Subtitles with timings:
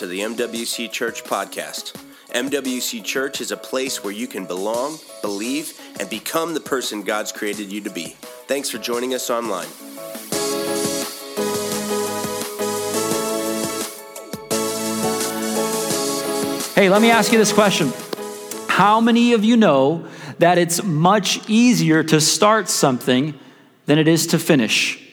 [0.00, 1.92] To the MWC Church podcast.
[2.30, 7.32] MWC Church is a place where you can belong, believe, and become the person God's
[7.32, 8.16] created you to be.
[8.46, 9.66] Thanks for joining us online.
[16.74, 17.92] Hey, let me ask you this question.
[18.68, 20.08] How many of you know
[20.38, 23.38] that it's much easier to start something
[23.84, 25.09] than it is to finish?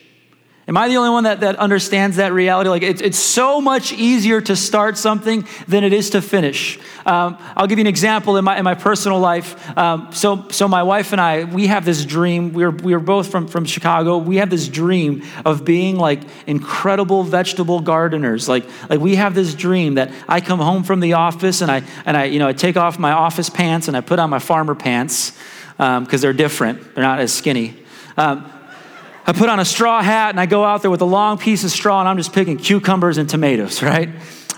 [0.68, 2.70] Am I the only one that, that understands that reality?
[2.70, 6.78] Like, it's, it's so much easier to start something than it is to finish.
[7.06, 9.78] Um, I'll give you an example in my, in my personal life.
[9.78, 12.52] Um, so, so, my wife and I, we have this dream.
[12.52, 14.18] We are we are both from, from Chicago.
[14.18, 18.50] We have this dream of being like incredible vegetable gardeners.
[18.50, 21.84] Like, like, we have this dream that I come home from the office and I,
[22.06, 24.40] and I, you know, I take off my office pants and I put on my
[24.40, 25.32] farmer pants
[25.78, 27.86] because um, they're different, they're not as skinny.
[28.18, 28.52] Um,
[29.30, 31.66] I put on a straw hat and I go out there with a long piece
[31.66, 34.10] of straw and I'm just picking cucumbers and tomatoes, right?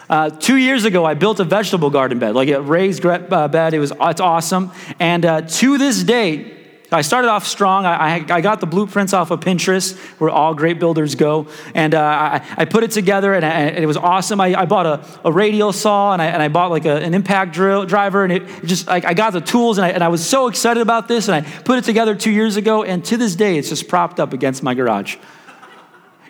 [0.07, 3.73] Uh, two years ago, I built a vegetable garden bed, like a raised uh, bed.
[3.73, 6.58] It was it's awesome, and uh, to this day,
[6.91, 7.85] I started off strong.
[7.85, 11.47] I, I, got the blueprints off of Pinterest, where all great builders go.
[11.75, 14.41] And uh, I, I, put it together, and, I, and it was awesome.
[14.41, 17.53] I, bought a, a, radial saw, and I, and I bought like a, an impact
[17.53, 20.47] drill driver, and it just I got the tools, and I, and I was so
[20.47, 23.57] excited about this, and I put it together two years ago, and to this day,
[23.57, 25.17] it's just propped up against my garage.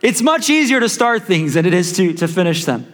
[0.01, 2.91] It's much easier to start things than it is to, to finish them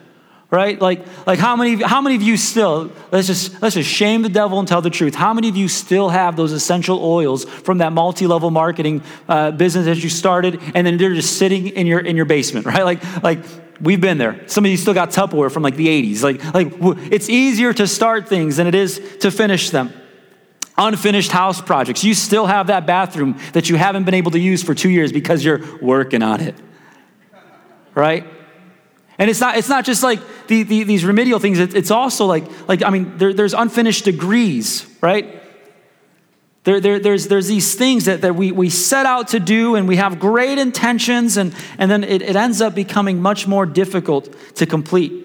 [0.52, 0.80] right?
[0.80, 4.30] Like like how many how many of you still let's just let's just shame the
[4.30, 5.16] devil and tell the truth.
[5.16, 9.86] How many of you still have those essential oils from that multi-level marketing uh, business
[9.86, 12.84] that you started and then they're just sitting in your in your basement right?
[12.84, 13.40] Like like
[13.82, 14.48] we've been there.
[14.48, 16.74] Some of you still got tupperware from like the 80s like like
[17.12, 19.94] it's easier to start things than it is to finish them.
[20.78, 22.04] Unfinished house projects.
[22.04, 25.14] You still have that bathroom that you haven't been able to use for two years
[25.14, 26.56] because you're working on it.
[27.96, 28.35] Right
[29.18, 32.44] and it's not, it's not just like the, the, these remedial things, it's also like,
[32.68, 35.42] like I mean, there, there's unfinished degrees, right?
[36.66, 39.88] There, there, there's, there's these things that, that we, we set out to do and
[39.88, 44.36] we have great intentions, and, and then it, it ends up becoming much more difficult
[44.56, 45.22] to complete.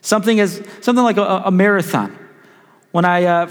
[0.00, 2.16] Something, as, something like a, a marathon.
[2.92, 3.50] When I uh,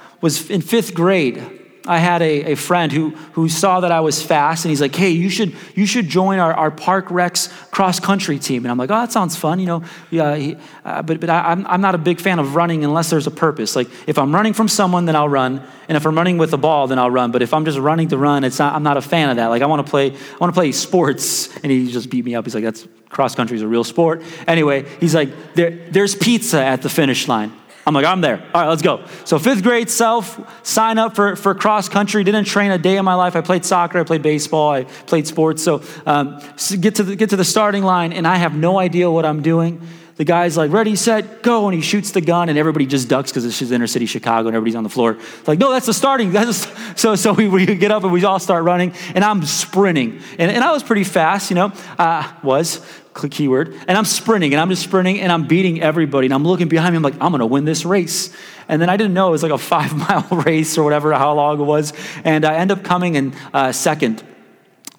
[0.20, 4.22] was in fifth grade, I had a, a friend who, who saw that I was
[4.22, 8.00] fast and he's like, hey, you should, you should join our, our Park Recs cross
[8.00, 8.64] country team.
[8.64, 9.82] And I'm like, oh, that sounds fun, you know.
[10.10, 13.10] Yeah, he, uh, but but I, I'm, I'm not a big fan of running unless
[13.10, 13.76] there's a purpose.
[13.76, 15.62] Like if I'm running from someone, then I'll run.
[15.86, 17.32] And if I'm running with a ball, then I'll run.
[17.32, 19.48] But if I'm just running to run, it's not, I'm not a fan of that.
[19.48, 21.54] Like I want to play, I want to play sports.
[21.58, 22.46] And he just beat me up.
[22.46, 24.22] He's like, that's cross country is a real sport.
[24.46, 27.52] Anyway, he's like, there, there's pizza at the finish line.
[27.86, 28.42] I'm like, I'm there.
[28.54, 29.04] All right, let's go.
[29.24, 32.24] So, fifth grade self, sign up for, for cross country.
[32.24, 33.36] Didn't train a day in my life.
[33.36, 35.62] I played soccer, I played baseball, I played sports.
[35.62, 36.40] So, um,
[36.80, 39.42] get, to the, get to the starting line, and I have no idea what I'm
[39.42, 39.86] doing.
[40.16, 41.66] The guy's like, ready, set, go.
[41.66, 44.48] And he shoots the gun, and everybody just ducks because it's just inner city Chicago,
[44.48, 45.18] and everybody's on the floor.
[45.18, 46.30] It's Like, no, that's the starting.
[46.32, 46.68] That's
[47.00, 50.20] so so we, we get up and we all start running, and I'm sprinting.
[50.38, 52.80] And, and I was pretty fast, you know, uh, was
[53.14, 53.74] keyword.
[53.86, 56.26] And I'm sprinting and I'm just sprinting and I'm beating everybody.
[56.26, 56.96] And I'm looking behind me.
[56.96, 58.34] I'm like, I'm to win this race.
[58.68, 61.32] And then I didn't know it was like a five mile race or whatever, how
[61.34, 61.92] long it was.
[62.24, 64.22] And I end up coming in uh, second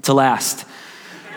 [0.04, 0.66] to last.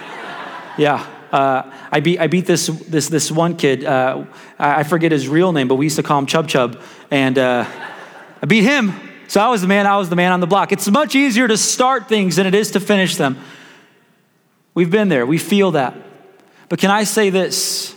[0.78, 1.06] yeah.
[1.32, 3.84] Uh, I beat, I beat this, this, this one kid.
[3.84, 4.24] Uh,
[4.58, 6.80] I forget his real name, but we used to call him Chub Chub.
[7.10, 7.66] And uh,
[8.42, 8.94] I beat him.
[9.28, 10.72] So I was the man, I was the man on the block.
[10.72, 13.38] It's much easier to start things than it is to finish them.
[14.72, 16.07] We've been there, we feel that.
[16.68, 17.94] But can I say this?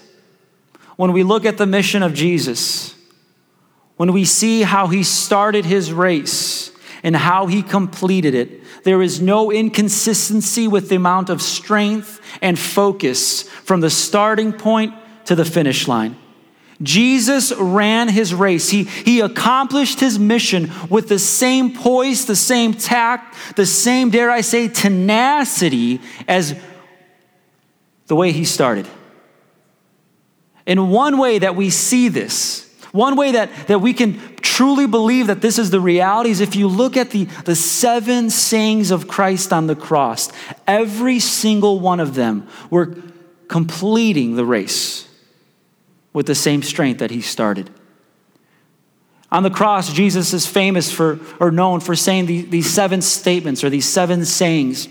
[0.96, 2.96] When we look at the mission of Jesus,
[3.98, 6.72] when we see how he started his race
[7.04, 12.58] and how he completed it, there is no inconsistency with the amount of strength and
[12.58, 14.94] focus from the starting point
[15.26, 16.18] to the finish line.
[16.82, 18.70] Jesus ran his race.
[18.70, 24.32] He, he accomplished his mission with the same poise, the same tact, the same, dare
[24.32, 26.56] I say, tenacity as
[28.12, 28.86] the way he started.
[30.66, 35.28] In one way that we see this, one way that, that we can truly believe
[35.28, 39.08] that this is the reality is if you look at the, the seven sayings of
[39.08, 40.30] Christ on the cross,
[40.68, 42.98] every single one of them were
[43.48, 45.08] completing the race
[46.12, 47.70] with the same strength that he started.
[49.32, 53.64] On the cross, Jesus is famous for, or known for saying these, these seven statements
[53.64, 54.90] or these seven sayings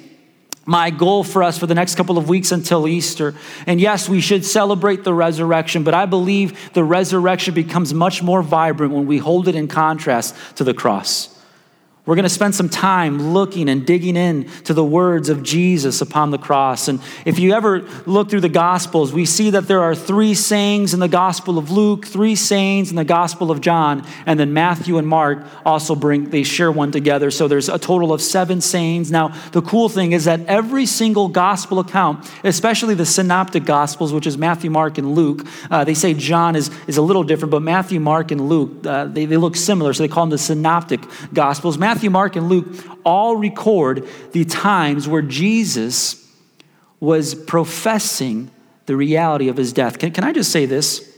[0.67, 3.35] my goal for us for the next couple of weeks until Easter.
[3.67, 8.43] And yes, we should celebrate the resurrection, but I believe the resurrection becomes much more
[8.43, 11.39] vibrant when we hold it in contrast to the cross.
[12.11, 16.01] We're going to spend some time looking and digging in to the words of Jesus
[16.01, 16.89] upon the cross.
[16.89, 20.93] And if you ever look through the Gospels, we see that there are three sayings
[20.93, 24.99] in the Gospel of Luke, three sayings in the Gospel of John, and then Matthew
[24.99, 27.31] and Mark also bring, they share one together.
[27.31, 29.12] So there's a total of seven sayings.
[29.12, 34.27] Now, the cool thing is that every single Gospel account, especially the Synoptic Gospels, which
[34.27, 37.62] is Matthew, Mark, and Luke, uh, they say John is, is a little different, but
[37.62, 41.03] Matthew, Mark, and Luke, uh, they, they look similar, so they call them the Synoptic
[41.33, 41.79] Gospels.
[41.79, 42.67] Matthew Matthew, Mark, and Luke
[43.05, 46.26] all record the times where Jesus
[46.99, 48.50] was professing
[48.87, 49.99] the reality of his death.
[49.99, 51.14] Can, can I just say this?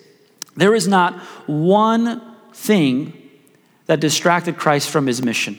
[0.57, 2.21] There is not one
[2.53, 3.13] thing
[3.87, 5.57] that distracted Christ from his mission.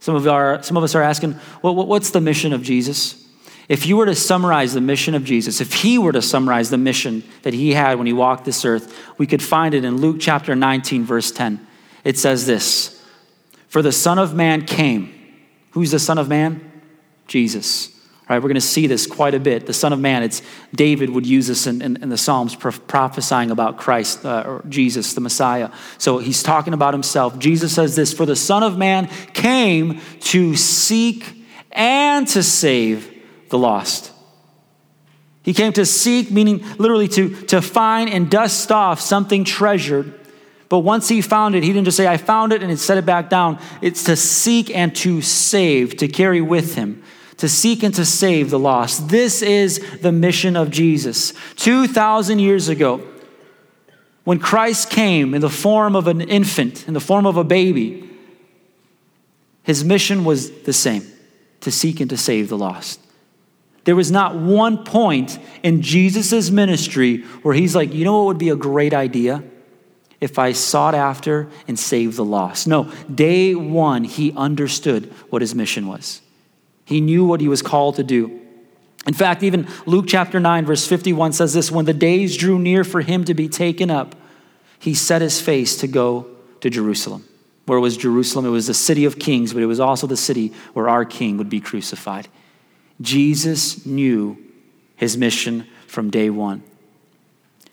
[0.00, 3.28] Some of, our, some of us are asking, well, what's the mission of Jesus?
[3.68, 6.78] If you were to summarize the mission of Jesus, if he were to summarize the
[6.78, 10.16] mission that he had when he walked this earth, we could find it in Luke
[10.18, 11.66] chapter 19, verse 10.
[12.04, 12.97] It says this
[13.68, 15.14] for the Son of Man came.
[15.72, 16.82] Who's the Son of Man?
[17.26, 17.94] Jesus.
[18.28, 19.64] All right, we're going to see this quite a bit.
[19.64, 20.42] The Son of Man, it's
[20.74, 25.14] David would use this in, in, in the Psalms prophesying about Christ uh, or Jesus,
[25.14, 25.70] the Messiah.
[25.96, 27.38] So he's talking about himself.
[27.38, 31.42] Jesus says this For the Son of Man came to seek
[31.72, 33.14] and to save
[33.48, 34.12] the lost.
[35.42, 40.17] He came to seek, meaning literally to, to find and dust off something treasured
[40.68, 42.98] but once he found it, he didn't just say, I found it and he set
[42.98, 43.58] it back down.
[43.80, 47.02] It's to seek and to save, to carry with him,
[47.38, 49.08] to seek and to save the lost.
[49.08, 51.32] This is the mission of Jesus.
[51.56, 53.02] 2,000 years ago,
[54.24, 58.10] when Christ came in the form of an infant, in the form of a baby,
[59.62, 61.02] his mission was the same
[61.60, 63.00] to seek and to save the lost.
[63.84, 68.38] There was not one point in Jesus' ministry where he's like, you know what would
[68.38, 69.42] be a great idea?
[70.20, 72.66] If I sought after and saved the lost.
[72.66, 76.20] No, day one, he understood what his mission was.
[76.84, 78.40] He knew what he was called to do.
[79.06, 82.82] In fact, even Luke chapter 9, verse 51 says this When the days drew near
[82.84, 84.14] for him to be taken up,
[84.78, 86.26] he set his face to go
[86.60, 87.24] to Jerusalem.
[87.66, 88.46] Where was Jerusalem?
[88.46, 91.36] It was the city of kings, but it was also the city where our king
[91.36, 92.28] would be crucified.
[93.00, 94.38] Jesus knew
[94.96, 96.62] his mission from day one,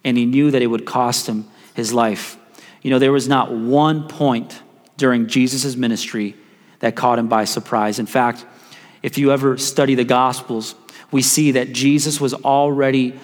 [0.03, 2.37] and he knew that it would cost him his life.
[2.81, 4.61] You know, there was not one point
[4.97, 6.35] during Jesus' ministry
[6.79, 7.99] that caught him by surprise.
[7.99, 8.45] In fact,
[9.03, 10.73] if you ever study the Gospels,
[11.11, 13.19] we see that Jesus was already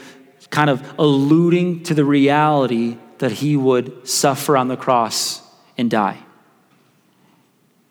[0.50, 5.42] kind of alluding to the reality that he would suffer on the cross
[5.78, 6.20] and die.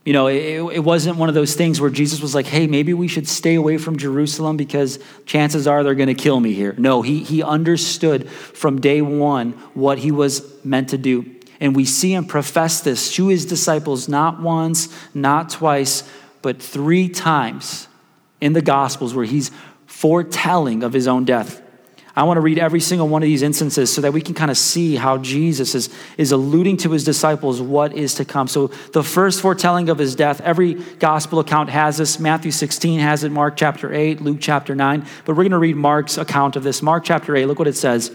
[0.05, 2.95] You know, it, it, wasn't one of those things where Jesus was like, hey, maybe
[2.95, 6.75] we should stay away from Jerusalem because chances are they're going to kill me here.
[6.79, 11.31] No, he, he understood from day one what he was meant to do.
[11.61, 16.09] And we see him profess this to his disciples not once, not twice,
[16.41, 17.87] but three times
[18.41, 19.51] in the Gospels where he's
[19.87, 21.61] foretelling of his own death.
[22.17, 24.51] I want to read every single one of these instances so that we can kind
[24.51, 28.49] of see how Jesus is, is alluding to his disciples what is to come.
[28.49, 32.19] So, the first foretelling of his death, every gospel account has this.
[32.19, 35.07] Matthew 16 has it, Mark chapter 8, Luke chapter 9.
[35.25, 36.83] But we're going to read Mark's account of this.
[36.83, 38.11] Mark chapter 8, look what it says.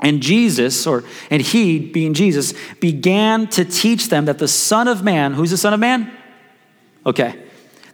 [0.00, 5.04] And Jesus, or and he, being Jesus, began to teach them that the Son of
[5.04, 6.10] Man, who's the Son of Man?
[7.06, 7.44] Okay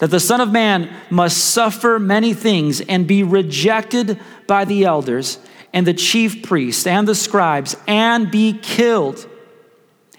[0.00, 5.38] that the Son of Man must suffer many things and be rejected by the elders
[5.72, 9.26] and the chief priests and the scribes and be killed.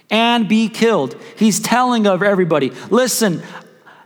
[0.09, 1.15] And be killed.
[1.37, 3.41] He's telling of everybody, listen,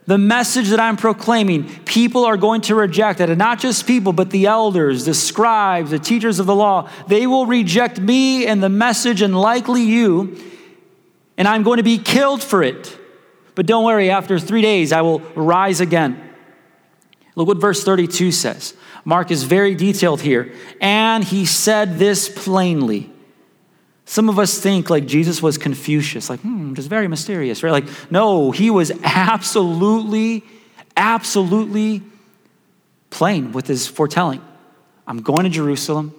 [0.05, 3.29] the message that I'm proclaiming, people are going to reject it.
[3.29, 6.89] And not just people, but the elders, the scribes, the teachers of the law.
[7.07, 10.39] They will reject me and the message, and likely you,
[11.37, 12.97] and I'm going to be killed for it.
[13.55, 16.21] But don't worry, after three days, I will rise again.
[17.35, 18.73] Look what verse 32 says.
[19.03, 20.53] Mark is very detailed here.
[20.81, 23.11] And he said this plainly.
[24.05, 27.71] Some of us think like Jesus was Confucius, like, hmm, just very mysterious, right?
[27.71, 30.43] Like, no, he was absolutely,
[30.95, 32.03] absolutely
[33.09, 34.41] plain with his foretelling.
[35.07, 36.13] I'm going to Jerusalem.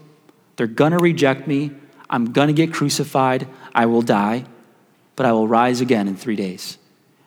[0.56, 1.70] They're going to reject me.
[2.10, 3.46] I'm going to get crucified.
[3.74, 4.44] I will die,
[5.14, 6.78] but I will rise again in three days.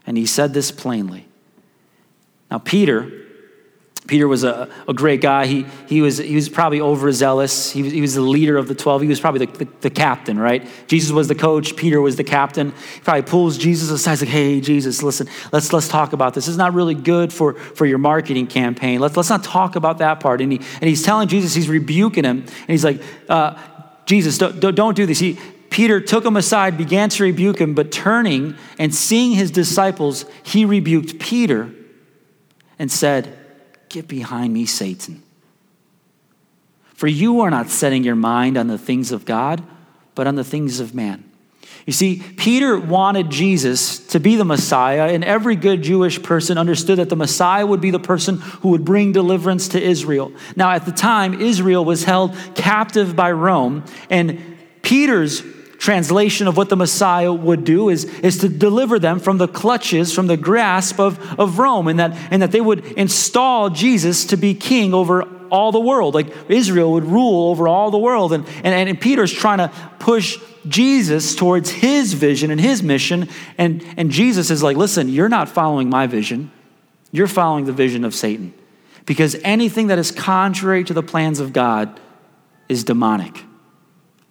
[0.09, 1.27] And he said this plainly.
[2.49, 3.11] Now, Peter,
[4.07, 5.45] Peter was a, a great guy.
[5.45, 7.69] He, he, was, he was probably overzealous.
[7.71, 9.03] He was, he was the leader of the 12.
[9.03, 10.67] He was probably the, the, the, captain, right?
[10.87, 11.75] Jesus was the coach.
[11.75, 12.71] Peter was the captain.
[12.95, 16.47] He probably pulls Jesus aside, like, hey, Jesus, listen, let's, let's talk about this.
[16.47, 18.99] Is not really good for, for your marketing campaign.
[18.99, 20.41] Let's, let's not talk about that part.
[20.41, 22.39] And, he, and he's telling Jesus, he's rebuking him.
[22.39, 22.99] And he's like,
[23.29, 23.61] uh,
[24.07, 25.19] Jesus, don't, don't, don't do this.
[25.19, 25.37] He,
[25.69, 30.65] Peter took him aside, began to rebuke him, but turning and seeing his disciples, he
[30.65, 31.71] rebuked Peter
[32.77, 33.35] and said,
[33.89, 35.23] Get behind me, Satan.
[36.93, 39.63] For you are not setting your mind on the things of God,
[40.15, 41.23] but on the things of man.
[41.85, 46.99] You see, Peter wanted Jesus to be the Messiah, and every good Jewish person understood
[46.99, 50.31] that the Messiah would be the person who would bring deliverance to Israel.
[50.55, 55.41] Now, at the time, Israel was held captive by Rome, and Peter's
[55.79, 60.13] translation of what the Messiah would do is, is to deliver them from the clutches,
[60.13, 64.37] from the grasp of, of Rome, and that, and that they would install Jesus to
[64.37, 66.13] be king over all the world.
[66.13, 68.33] Like Israel would rule over all the world.
[68.33, 73.29] And, and, and Peter's trying to push Jesus towards his vision and his mission.
[73.57, 76.51] And, and Jesus is like, listen, you're not following my vision,
[77.11, 78.53] you're following the vision of Satan.
[79.05, 81.99] Because anything that is contrary to the plans of God
[82.67, 83.43] is demonic.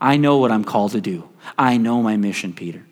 [0.01, 1.28] I know what I'm called to do.
[1.57, 2.85] I know my mission, Peter.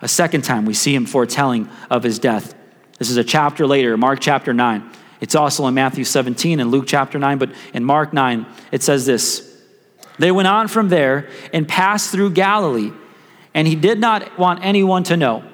[0.00, 2.54] A second time, we see him foretelling of his death.
[2.98, 4.90] This is a chapter later, Mark chapter 9.
[5.20, 9.06] It's also in Matthew 17 and Luke chapter 9, but in Mark 9, it says
[9.06, 9.62] this
[10.18, 12.92] They went on from there and passed through Galilee,
[13.54, 15.44] and he did not want anyone to know,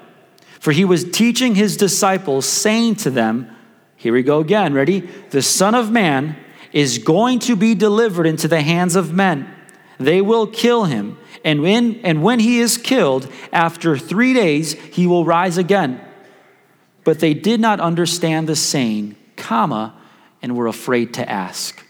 [0.59, 3.53] for he was teaching his disciples, saying to them,
[3.97, 5.01] Here we go again, ready?
[5.29, 6.37] The Son of Man
[6.71, 9.53] is going to be delivered into the hands of men.
[9.99, 15.07] They will kill him, and when, and when he is killed, after three days, he
[15.07, 16.01] will rise again.
[17.03, 19.95] But they did not understand the saying comma,
[20.41, 21.83] and we're afraid to ask.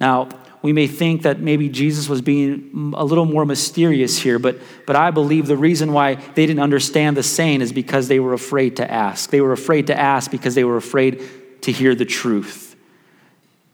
[0.00, 0.28] Now,
[0.62, 4.94] we may think that maybe Jesus was being a little more mysterious here, but, but
[4.94, 8.76] I believe the reason why they didn't understand the saying is because they were afraid
[8.76, 9.30] to ask.
[9.30, 11.22] They were afraid to ask because they were afraid
[11.62, 12.76] to hear the truth.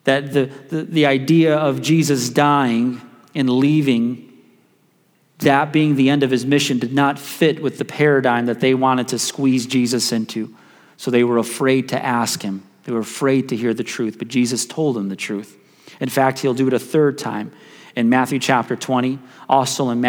[0.04, 3.00] That the, the, the idea of Jesus dying
[3.34, 4.25] and leaving,
[5.38, 8.74] that being the end of his mission, did not fit with the paradigm that they
[8.74, 10.54] wanted to squeeze Jesus into.
[10.96, 12.62] So they were afraid to ask him.
[12.84, 15.58] They were afraid to hear the truth, but Jesus told them the truth.
[16.00, 17.52] In fact, he'll do it a third time
[17.94, 20.00] in Matthew chapter 20, also in,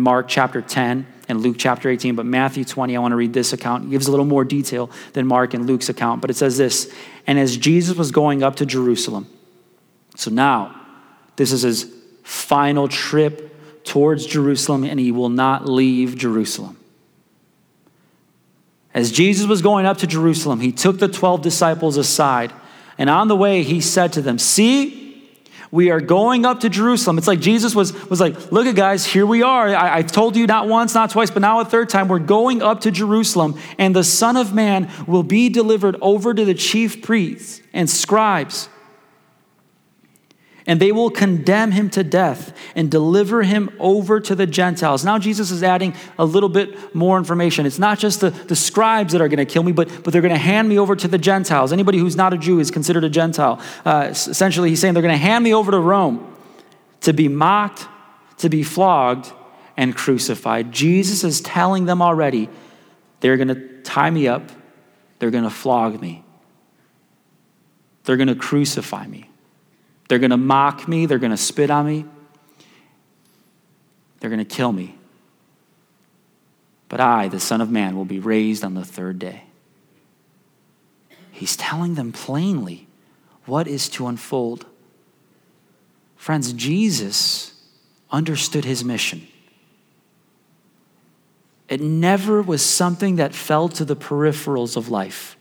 [0.00, 2.16] Mark chapter 10, and Luke chapter 18.
[2.16, 3.84] But Matthew 20, I want to read this account.
[3.84, 6.92] It gives a little more detail than Mark and Luke's account, but it says this
[7.26, 9.28] And as Jesus was going up to Jerusalem,
[10.16, 10.74] so now
[11.36, 11.92] this is his
[12.24, 16.76] final trip towards Jerusalem, and he will not leave Jerusalem.
[18.94, 22.52] As Jesus was going up to Jerusalem, he took the 12 disciples aside,
[22.96, 25.30] and on the way, he said to them, See,
[25.70, 27.18] we are going up to Jerusalem.
[27.18, 29.68] It's like Jesus was, was like, Look at guys, here we are.
[29.68, 32.08] I, I told you not once, not twice, but now a third time.
[32.08, 36.44] We're going up to Jerusalem, and the Son of Man will be delivered over to
[36.44, 38.68] the chief priests and scribes
[40.68, 45.02] and they will condemn him to death and deliver him over to the Gentiles.
[45.02, 47.64] Now, Jesus is adding a little bit more information.
[47.64, 50.22] It's not just the, the scribes that are going to kill me, but, but they're
[50.22, 51.72] going to hand me over to the Gentiles.
[51.72, 53.60] Anybody who's not a Jew is considered a Gentile.
[53.82, 56.36] Uh, essentially, he's saying they're going to hand me over to Rome
[57.00, 57.86] to be mocked,
[58.36, 59.32] to be flogged,
[59.78, 60.70] and crucified.
[60.70, 62.50] Jesus is telling them already
[63.20, 64.50] they're going to tie me up,
[65.18, 66.24] they're going to flog me,
[68.04, 69.27] they're going to crucify me.
[70.08, 72.04] They're going to mock me, they're going to spit on me,
[74.20, 74.96] they're going to kill me.
[76.88, 79.44] But I, the Son of Man, will be raised on the third day.
[81.30, 82.88] He's telling them plainly
[83.44, 84.66] what is to unfold.
[86.16, 87.62] Friends, Jesus
[88.10, 89.28] understood his mission.
[91.68, 95.37] It never was something that fell to the peripherals of life.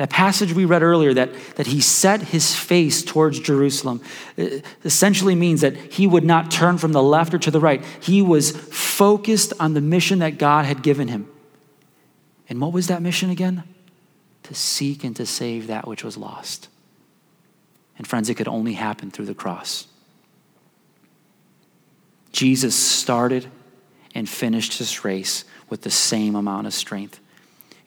[0.00, 4.00] That passage we read earlier, that, that he set his face towards Jerusalem,
[4.38, 4.46] uh,
[4.82, 7.84] essentially means that he would not turn from the left or to the right.
[8.00, 11.28] He was focused on the mission that God had given him.
[12.48, 13.62] And what was that mission again?
[14.44, 16.70] To seek and to save that which was lost.
[17.98, 19.86] And friends, it could only happen through the cross.
[22.32, 23.48] Jesus started
[24.14, 27.20] and finished his race with the same amount of strength.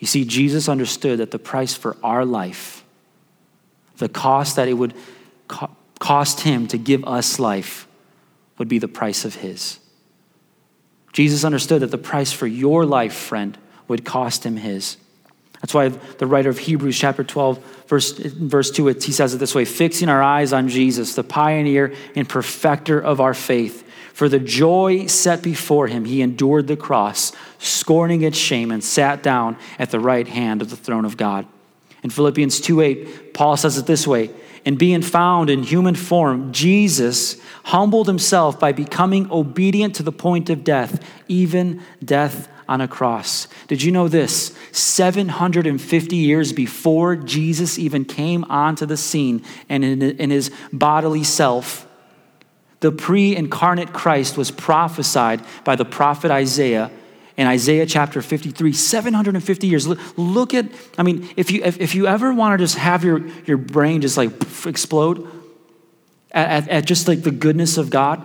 [0.04, 2.84] You see, Jesus understood that the price for our life,
[4.00, 4.94] the cost that it would
[5.48, 7.88] co- cost him to give us life,
[8.58, 9.80] would be the price of his.
[11.14, 13.58] Jesus understood that the price for your life, friend,
[13.88, 14.98] would cost him his.
[15.62, 19.56] That's why the writer of Hebrews chapter 12, verse, verse 2, he says it this
[19.56, 24.40] way fixing our eyes on Jesus, the pioneer and perfecter of our faith for the
[24.40, 29.92] joy set before him, he endured the cross, scorning its shame, and sat down at
[29.92, 31.46] the right hand of the throne of God.
[32.04, 34.30] In Philippians 2 8, Paul says it this way
[34.66, 40.50] and being found in human form, Jesus humbled himself by becoming obedient to the point
[40.50, 43.48] of death, even death on a cross.
[43.68, 44.58] Did you know this?
[44.72, 51.86] 750 years before Jesus even came onto the scene and in, in his bodily self,
[52.84, 56.92] the pre incarnate Christ was prophesied by the prophet Isaiah
[57.38, 59.88] in Isaiah chapter 53, 750 years.
[60.18, 60.66] Look, at,
[60.98, 64.02] I mean, if you, if, if you ever want to just have your, your brain
[64.02, 64.32] just like
[64.66, 65.26] explode
[66.32, 68.22] at, at, at just like the goodness of God,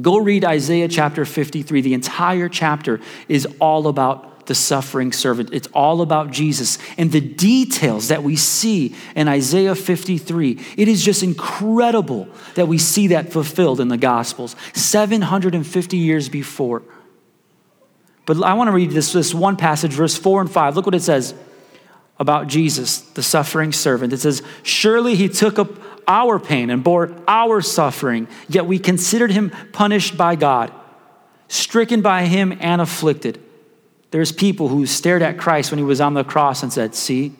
[0.00, 1.80] go read Isaiah chapter 53.
[1.80, 5.50] The entire chapter is all about the suffering servant.
[5.52, 6.78] It's all about Jesus.
[6.98, 12.78] And the details that we see in Isaiah 53, it is just incredible that we
[12.78, 16.82] see that fulfilled in the Gospels 750 years before.
[18.26, 20.76] But I want to read this, this one passage, verse 4 and 5.
[20.76, 21.34] Look what it says
[22.18, 24.12] about Jesus, the suffering servant.
[24.12, 25.68] It says, Surely he took up
[26.06, 30.72] our pain and bore our suffering, yet we considered him punished by God,
[31.48, 33.43] stricken by him and afflicted.
[34.14, 37.32] There's people who stared at Christ when he was on the cross and said, See,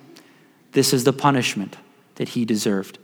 [0.72, 1.76] this is the punishment
[2.16, 2.98] that he deserved.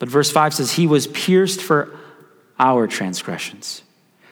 [0.00, 1.96] But verse 5 says, He was pierced for
[2.58, 3.84] our transgressions,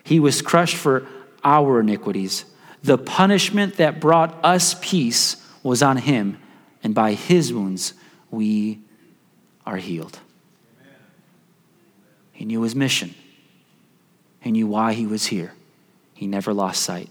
[0.03, 1.07] He was crushed for
[1.45, 2.47] our iniquities.
[2.83, 6.37] The punishment that brought us peace was on him,
[6.83, 7.95] and by his wounds
[8.33, 8.81] we
[9.65, 10.19] are healed.
[12.33, 13.15] He knew his mission,
[14.41, 15.53] he knew why he was here.
[16.13, 17.09] He never lost sight.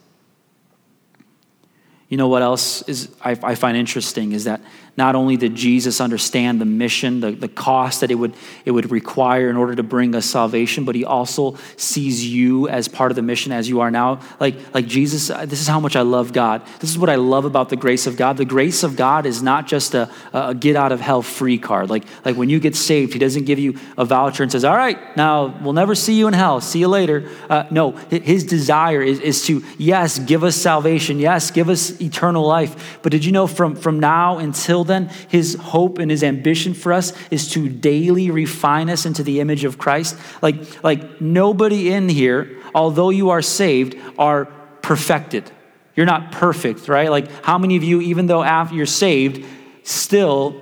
[2.10, 4.62] You know what else is I, I, find interesting is that
[5.00, 8.34] not only did Jesus understand the mission, the, the cost that it would,
[8.66, 12.90] it would require in order to bring us salvation, but he also sees you as
[12.90, 14.20] part of the mission as you are now.
[14.42, 16.62] Like, like Jesus, this is how much I love God.
[16.82, 18.36] This is what I love about the grace of God.
[18.36, 21.90] The grace of God is not just a, a get out of hell free card.
[21.90, 24.76] Like, like when you get saved, he doesn't give you a voucher and says, All
[24.76, 26.60] right, now we'll never see you in hell.
[26.60, 27.30] See you later.
[27.50, 31.20] Uh, no, his desire is, is to, yes, give us salvation.
[31.20, 33.00] Yes, give us eternal life.
[33.02, 36.92] But did you know from, from now until then, his hope and his ambition for
[36.92, 40.18] us is to daily refine us into the image of Christ.
[40.42, 44.46] Like, like nobody in here, although you are saved, are
[44.82, 45.50] perfected.
[45.96, 47.10] You're not perfect, right?
[47.10, 49.46] Like, how many of you, even though after you're saved,
[49.84, 50.60] still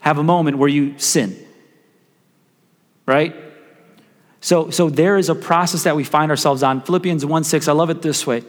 [0.00, 1.36] have a moment where you sin?
[3.06, 3.34] Right?
[4.40, 6.80] So, so there is a process that we find ourselves on.
[6.80, 8.42] Philippians 1 6, I love it this way.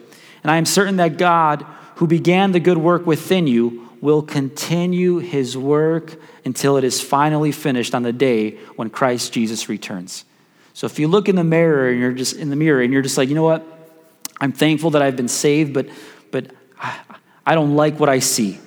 [0.43, 5.19] And I am certain that God, who began the good work within you, will continue
[5.19, 10.25] his work until it is finally finished on the day when Christ Jesus returns.
[10.73, 13.03] So if you look in the mirror and you're just in the mirror and you're
[13.03, 13.65] just like, you know what?
[14.39, 15.87] I'm thankful that I've been saved, but
[16.31, 16.47] but
[17.45, 18.59] I don't like what I see.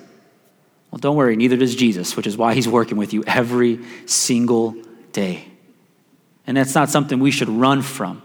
[0.91, 4.75] Well, don't worry, neither does Jesus, which is why he's working with you every single
[5.11, 5.45] day.
[6.47, 8.21] And that's not something we should run from.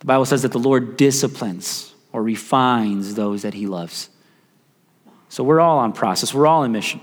[0.00, 4.08] The Bible says that the Lord disciplines or refines those that he loves.
[5.30, 7.00] So we're all on process, we're all in mission.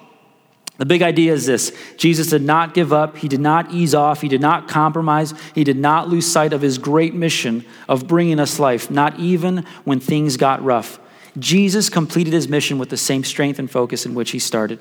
[0.78, 4.22] The big idea is this Jesus did not give up, he did not ease off,
[4.22, 8.40] he did not compromise, he did not lose sight of his great mission of bringing
[8.40, 11.00] us life, not even when things got rough.
[11.40, 14.80] Jesus completed his mission with the same strength and focus in which he started.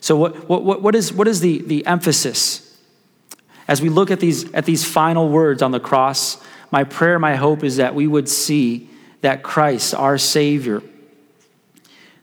[0.00, 2.66] So, what, what, what is, what is the, the emphasis?
[3.68, 7.36] As we look at these, at these final words on the cross, my prayer, my
[7.36, 8.88] hope is that we would see
[9.20, 10.82] that Christ, our Savior,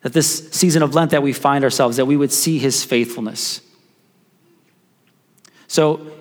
[0.02, 3.62] that this season of Lent that we find ourselves, that we would see his faithfulness.
[5.68, 6.12] So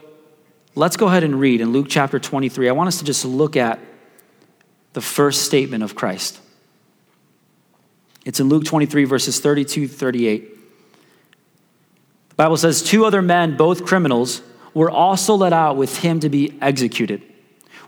[0.75, 2.69] let's go ahead and read in Luke chapter 23.
[2.69, 3.79] I want us to just look at
[4.93, 6.41] the first statement of Christ.
[8.25, 10.59] It's in Luke 23, verses 32 38.
[12.31, 14.43] The Bible says, Two other men, both criminals,
[14.75, 17.23] were also let out with him to be executed.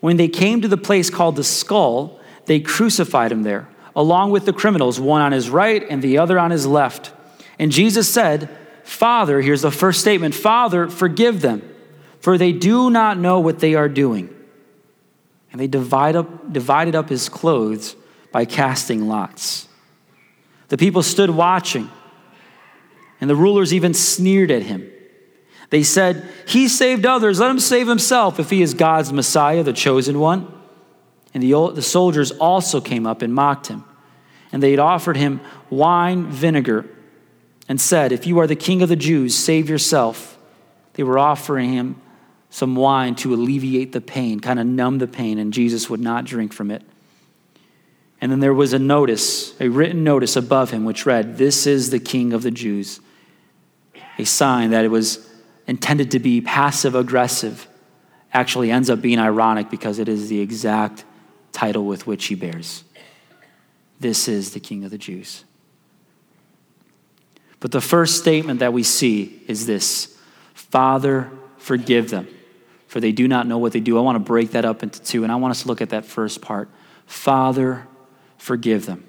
[0.00, 4.44] When they came to the place called the skull, they crucified him there along with
[4.44, 7.12] the criminals, one on his right and the other on his left.
[7.58, 8.48] And Jesus said,
[8.84, 11.62] Father, here's the first statement Father, forgive them,
[12.20, 14.34] for they do not know what they are doing.
[15.52, 17.96] And they divide up, divided up his clothes
[18.32, 19.68] by casting lots.
[20.68, 21.90] The people stood watching,
[23.20, 24.90] and the rulers even sneered at him.
[25.70, 29.72] They said, He saved others, let him save himself if he is God's Messiah, the
[29.72, 30.52] chosen one.
[31.34, 33.84] And the, the soldiers also came up and mocked him
[34.52, 36.86] and they had offered him wine vinegar
[37.68, 40.38] and said, If you are the king of the Jews, save yourself.
[40.94, 42.00] They were offering him
[42.50, 46.24] some wine to alleviate the pain, kind of numb the pain, and Jesus would not
[46.24, 46.82] drink from it.
[48.20, 51.90] And then there was a notice, a written notice above him, which read, This is
[51.90, 53.00] the king of the Jews.
[54.16, 55.28] a sign that it was
[55.66, 57.68] intended to be passive aggressive
[58.32, 61.04] actually ends up being ironic because it is the exact
[61.58, 62.84] title with which he bears.
[63.98, 65.44] This is the King of the Jews.
[67.58, 70.16] But the first statement that we see is this
[70.54, 72.28] Father, forgive them,
[72.86, 73.98] for they do not know what they do.
[73.98, 75.90] I want to break that up into two, and I want us to look at
[75.90, 76.68] that first part.
[77.06, 77.88] Father,
[78.36, 79.04] forgive them.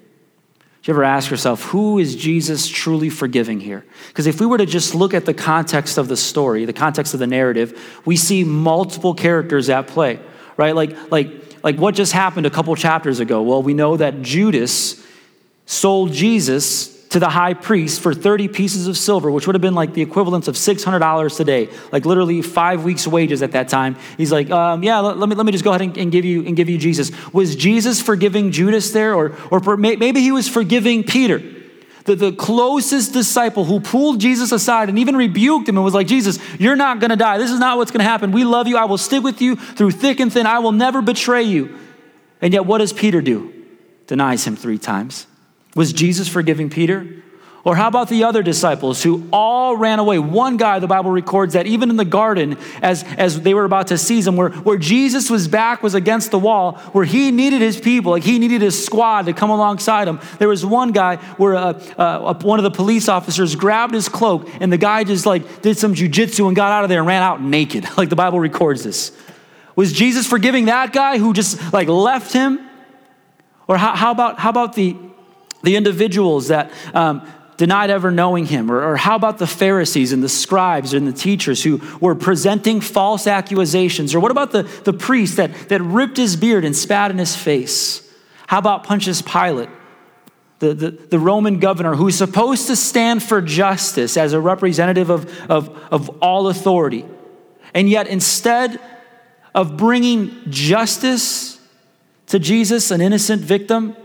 [0.82, 3.84] Do you ever ask yourself, who is Jesus truly forgiving here?
[4.08, 7.14] Because if we were to just look at the context of the story, the context
[7.14, 10.18] of the narrative, we see multiple characters at play,
[10.56, 10.74] right?
[10.74, 13.42] Like, like, like what just happened a couple chapters ago?
[13.42, 15.04] Well, we know that Judas
[15.66, 19.74] sold Jesus to the high priest for 30 pieces of silver, which would have been
[19.74, 23.96] like the equivalent of $600 today, like literally five weeks' wages at that time.
[24.16, 26.24] He's like, um, yeah, let, let, me, let me just go ahead and, and, give
[26.24, 27.10] you, and give you Jesus.
[27.32, 29.12] Was Jesus forgiving Judas there?
[29.14, 31.42] Or, or maybe he was forgiving Peter,
[32.04, 36.06] the, the closest disciple who pulled Jesus aside and even rebuked him and was like,
[36.06, 37.38] Jesus, you're not going to die.
[37.38, 38.32] This is not what's going to happen.
[38.32, 38.76] We love you.
[38.76, 40.46] I will stick with you through thick and thin.
[40.46, 41.78] I will never betray you.
[42.40, 43.52] And yet, what does Peter do?
[44.06, 45.26] Denies him three times.
[45.76, 47.22] Was Jesus forgiving Peter?
[47.62, 50.18] Or how about the other disciples who all ran away?
[50.18, 53.88] One guy, the Bible records that even in the garden, as, as they were about
[53.88, 57.60] to seize him, where, where Jesus' was back was against the wall, where he needed
[57.60, 60.20] his people, like he needed his squad to come alongside him.
[60.38, 64.48] There was one guy where uh, uh, one of the police officers grabbed his cloak,
[64.58, 67.22] and the guy just like did some jujitsu and got out of there and ran
[67.22, 67.86] out naked.
[68.00, 69.12] Like the Bible records this.
[69.76, 72.58] Was Jesus forgiving that guy who just like left him?
[73.68, 74.96] Or how, how about how about the
[75.62, 77.28] the individuals that um,
[77.60, 78.72] denied ever knowing him?
[78.72, 82.80] Or, or, how about the Pharisees and the scribes and the teachers who were presenting
[82.80, 84.14] false accusations?
[84.14, 87.36] Or what about the, the priest that, that ripped his beard and spat in his
[87.36, 88.10] face?
[88.46, 89.68] How about Pontius Pilate?
[90.60, 95.50] The, the, the, Roman governor who's supposed to stand for justice as a representative of,
[95.50, 97.04] of, of all authority.
[97.74, 98.80] And yet, instead
[99.54, 101.60] of bringing justice
[102.28, 103.96] to Jesus, an innocent victim,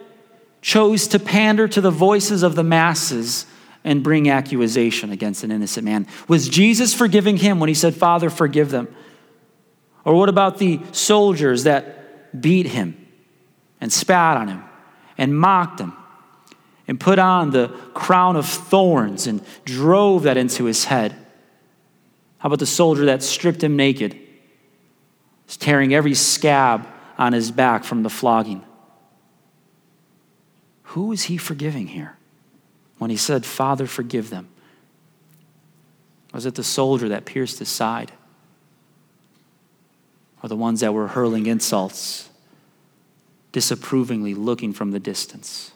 [0.65, 3.45] chose to pander to the voices of the masses
[3.83, 6.07] and bring accusation against an innocent man.
[6.27, 8.87] Was Jesus forgiving him when he said, Father, forgive them?
[10.03, 12.97] Or what about the soldiers that beat him
[13.79, 14.63] and spat on him
[15.19, 15.93] and mocked him
[16.87, 21.11] and put on the crown of thorns and drove that into his head?
[22.39, 24.19] How about the soldier that stripped him naked,
[25.59, 26.87] tearing every scab
[27.19, 28.64] on his back from the flogging?
[30.95, 32.15] Who is he forgiving here
[32.99, 34.47] when he said, Father, forgive them?
[36.33, 38.13] Was it the soldier that pierced his side?
[40.41, 42.29] Or the ones that were hurling insults,
[43.51, 45.73] disapprovingly looking from the distance?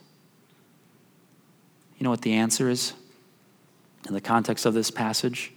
[1.97, 2.93] You know what the answer is
[4.07, 5.51] in the context of this passage?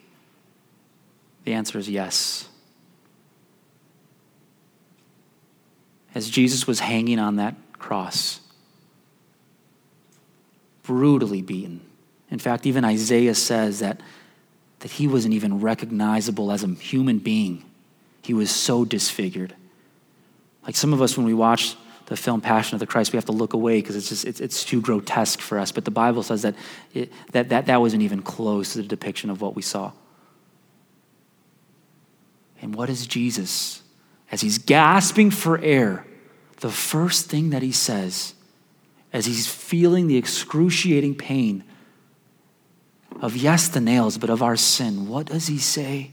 [1.44, 2.48] The answer is yes.
[6.16, 8.40] As Jesus was hanging on that cross,
[10.82, 11.80] brutally beaten.
[12.30, 14.00] In fact, even Isaiah says that,
[14.80, 17.64] that he wasn't even recognizable as a human being.
[18.22, 19.54] He was so disfigured.
[20.64, 23.24] Like some of us, when we watch the film Passion of the Christ, we have
[23.26, 25.72] to look away because it's just it's, it's, too grotesque for us.
[25.72, 26.54] But the Bible says that,
[26.94, 29.92] it, that, that that wasn't even close to the depiction of what we saw.
[32.60, 33.82] And what is Jesus?
[34.30, 36.06] As he's gasping for air,
[36.60, 38.34] the first thing that he says
[39.12, 41.64] as he's feeling the excruciating pain
[43.20, 46.10] of, yes, the nails, but of our sin, what does he say?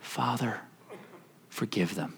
[0.00, 0.60] Father,
[1.48, 2.14] forgive them.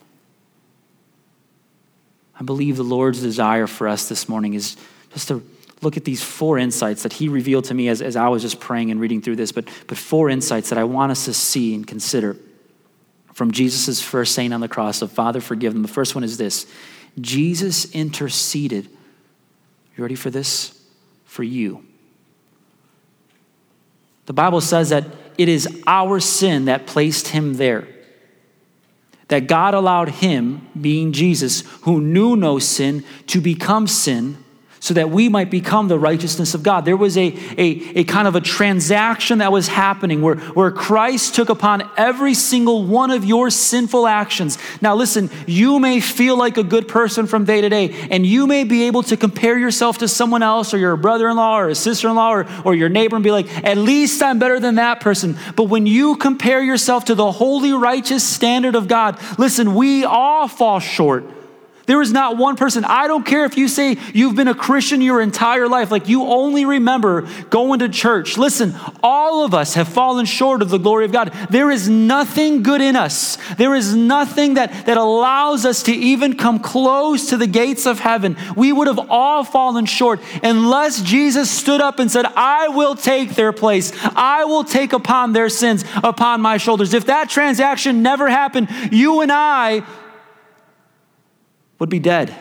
[2.38, 4.76] I believe the Lord's desire for us this morning is
[5.12, 5.42] just to
[5.82, 8.60] look at these four insights that he revealed to me as, as I was just
[8.60, 11.74] praying and reading through this, but, but four insights that I want us to see
[11.74, 12.36] and consider
[13.34, 15.82] from Jesus' first saying on the cross of Father, forgive them.
[15.82, 16.66] The first one is this
[17.20, 18.88] Jesus interceded
[19.98, 20.80] you ready for this?
[21.24, 21.84] For you.
[24.26, 25.04] The Bible says that
[25.36, 27.88] it is our sin that placed him there.
[29.28, 34.42] That God allowed him, being Jesus, who knew no sin, to become sin
[34.80, 36.84] so that we might become the righteousness of God.
[36.84, 41.34] There was a, a, a kind of a transaction that was happening where, where Christ
[41.34, 44.58] took upon every single one of your sinful actions.
[44.80, 48.46] Now, listen, you may feel like a good person from day to day, and you
[48.46, 51.68] may be able to compare yourself to someone else or your brother in law or
[51.68, 54.60] a sister in law or, or your neighbor and be like, at least I'm better
[54.60, 55.36] than that person.
[55.56, 60.48] But when you compare yourself to the holy, righteous standard of God, listen, we all
[60.48, 61.37] fall short.
[61.88, 62.84] There is not one person.
[62.84, 66.24] I don't care if you say you've been a Christian your entire life, like you
[66.24, 68.36] only remember going to church.
[68.36, 71.32] Listen, all of us have fallen short of the glory of God.
[71.48, 76.36] There is nothing good in us, there is nothing that, that allows us to even
[76.36, 78.36] come close to the gates of heaven.
[78.54, 83.30] We would have all fallen short unless Jesus stood up and said, I will take
[83.30, 86.92] their place, I will take upon their sins upon my shoulders.
[86.92, 89.84] If that transaction never happened, you and I
[91.78, 92.34] would be dead.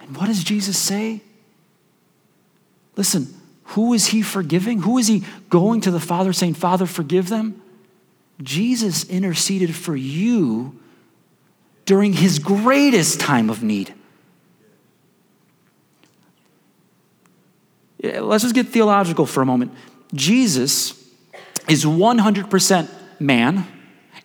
[0.00, 1.22] And what does Jesus say?
[2.96, 4.82] Listen, who is he forgiving?
[4.82, 7.62] Who is he going to the Father saying, Father, forgive them?
[8.42, 10.78] Jesus interceded for you
[11.84, 13.94] during his greatest time of need.
[18.02, 19.72] Let's just get theological for a moment.
[20.14, 20.94] Jesus
[21.68, 22.88] is 100%
[23.20, 23.66] man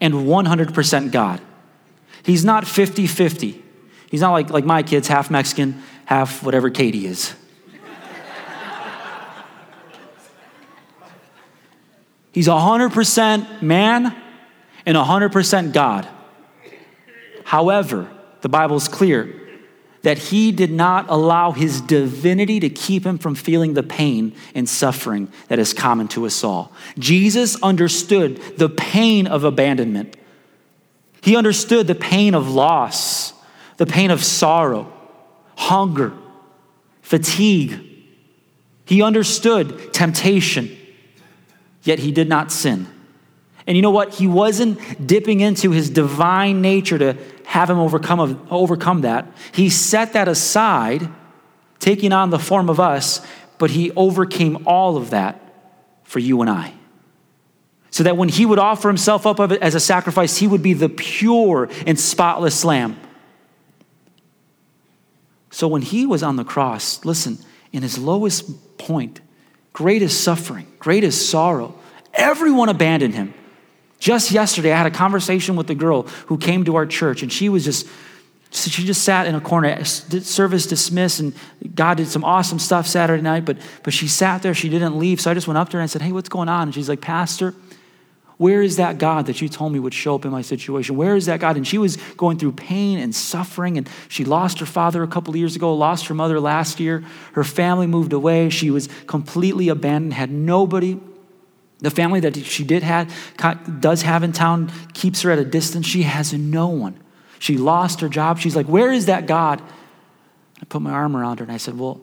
[0.01, 1.41] and 100% God.
[2.23, 3.63] He's not 50 50.
[4.09, 7.33] He's not like, like my kids, half Mexican, half whatever Katie is.
[12.31, 14.15] He's 100% man
[14.85, 16.07] and 100% God.
[17.45, 18.09] However,
[18.41, 19.44] the Bible is clear
[20.05, 24.69] that he did not allow his divinity to keep him from feeling the pain and
[24.69, 26.71] suffering that is common to us all.
[26.99, 30.15] Jesus understood the pain of abandonment.
[31.21, 33.33] He understood the pain of loss,
[33.77, 34.93] the pain of sorrow,
[35.55, 36.13] hunger,
[37.01, 37.79] fatigue.
[38.85, 40.77] He understood temptation,
[41.81, 42.85] yet he did not sin.
[43.65, 44.13] And you know what?
[44.13, 49.27] He wasn't dipping into his divine nature to have him overcome, overcome that.
[49.53, 51.07] He set that aside,
[51.79, 53.25] taking on the form of us,
[53.57, 55.41] but he overcame all of that
[56.03, 56.73] for you and I.
[57.91, 60.89] So that when he would offer himself up as a sacrifice, he would be the
[60.89, 62.99] pure and spotless lamb.
[65.49, 67.37] So when he was on the cross, listen,
[67.71, 69.21] in his lowest point,
[69.71, 71.79] greatest suffering, greatest sorrow,
[72.13, 73.33] everyone abandoned him.
[73.99, 77.31] Just yesterday, I had a conversation with a girl who came to our church, and
[77.31, 77.87] she was just,
[78.51, 81.33] she just sat in a corner, service dismissed, and
[81.73, 85.19] God did some awesome stuff Saturday night, but, but she sat there, she didn't leave.
[85.21, 86.67] So I just went up to her and said, Hey, what's going on?
[86.67, 87.53] And she's like, Pastor,
[88.37, 90.97] where is that God that you told me would show up in my situation?
[90.97, 91.55] Where is that God?
[91.55, 95.35] And she was going through pain and suffering, and she lost her father a couple
[95.37, 97.03] years ago, lost her mother last year.
[97.33, 98.49] Her family moved away.
[98.49, 100.99] She was completely abandoned, had nobody
[101.79, 103.13] the family that she did have,
[103.79, 105.85] does have in town keeps her at a distance.
[105.85, 106.99] She has no one.
[107.39, 108.39] She lost her job.
[108.39, 109.61] She's like, Where is that God?
[110.61, 112.01] I put my arm around her and I said, Well,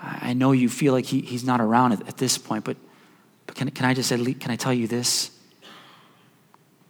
[0.00, 2.76] I know you feel like he, he's not around at, at this point, but,
[3.46, 5.30] but can, can I just can I tell you this?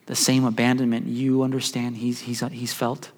[0.07, 3.11] The same abandonment you understand he's, he's, he's felt.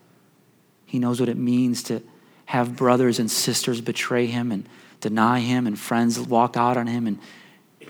[0.85, 2.03] He knows what it means to
[2.47, 4.69] have brothers and sisters betray him and
[5.01, 7.19] deny him, and friends walk out on him and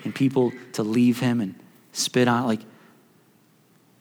[0.05, 1.55] and people to leave him and
[1.93, 2.61] spit on like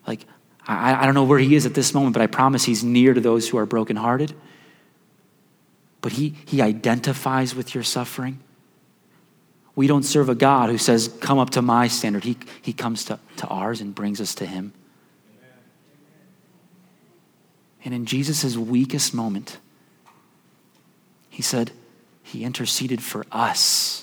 [0.08, 0.26] like
[0.66, 3.13] I, I don't know where he is at this moment but i promise he's near
[3.13, 4.34] to those who are brokenhearted.
[6.02, 8.39] But he he identifies with your suffering.
[9.76, 12.26] We don't serve a god who says come up to my standard.
[12.26, 14.74] He, he comes to, to ours and brings us to him.
[17.86, 19.60] And in jesus' weakest moment
[21.30, 21.72] he said
[22.22, 24.03] he interceded for us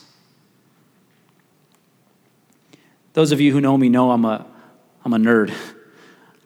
[3.12, 4.46] Those of you who know me know I'm a,
[5.04, 5.52] I'm a nerd.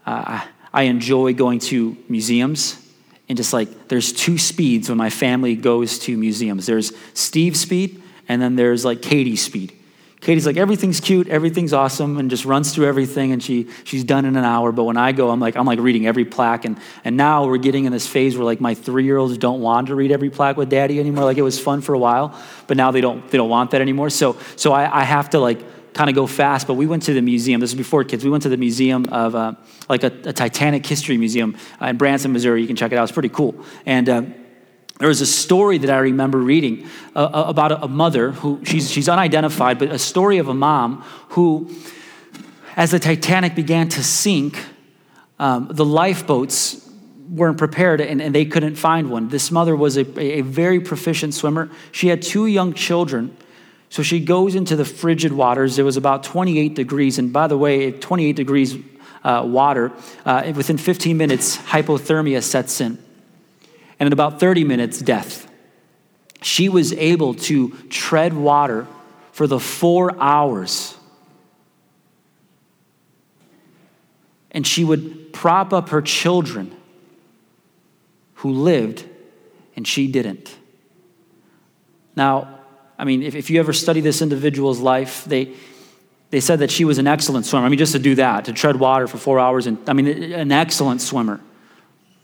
[0.07, 2.79] Uh, I, enjoy going to museums
[3.27, 8.03] and just like there's two speeds when my family goes to museums there's Steve's speed
[8.29, 9.73] and then there's like Katie's speed.
[10.21, 14.25] Katie's like everything's cute, everything's awesome, and just runs through everything, and she she's done
[14.25, 14.73] in an hour.
[14.73, 17.59] But when I go, I'm like I'm like reading every plaque, and and now we're
[17.59, 20.31] getting in this phase where like my three year olds don't want to read every
[20.31, 21.25] plaque with daddy anymore.
[21.25, 23.83] Like it was fun for a while, but now they don't they don't want that
[23.83, 24.09] anymore.
[24.09, 25.61] So so I, I have to like
[25.95, 27.61] kind of go fast, but we went to the museum.
[27.61, 28.25] This is before kids.
[28.25, 29.55] We went to the museum of uh,
[29.89, 32.61] like a, a, Titanic history museum uh, in Branson, Missouri.
[32.61, 33.05] You can check it out.
[33.05, 33.55] It's pretty cool.
[33.87, 34.23] And uh,
[34.99, 38.61] there was a story that I remember reading uh, uh, about a, a, mother who
[38.65, 41.71] she's she's unidentified, but a story of a mom who,
[42.77, 44.59] as the Titanic began to sink,
[45.39, 46.81] um, the lifeboats
[47.29, 49.29] weren't prepared and, and, they couldn't find one.
[49.29, 51.71] This mother was a, a very proficient swimmer.
[51.91, 53.37] She had two young children
[53.89, 55.79] so she goes into the frigid waters.
[55.79, 57.19] It was about 28 degrees.
[57.19, 58.77] And by the way, 28 degrees
[59.23, 59.93] uh, water,
[60.25, 62.99] uh, within 15 minutes, hypothermia sets in.
[64.01, 65.49] And in about 30 minutes, death.
[66.43, 68.87] She was able to tread water
[69.33, 70.97] for the four hours
[74.55, 76.75] and she would prop up her children
[78.35, 79.05] who lived
[79.77, 80.57] and she didn't.
[82.15, 82.54] Now,
[82.99, 85.53] I mean, if, if you ever study this individual's life, they,
[86.31, 87.67] they said that she was an excellent swimmer.
[87.67, 90.07] I mean, just to do that, to tread water for four hours, and I mean,
[90.07, 91.41] an excellent swimmer.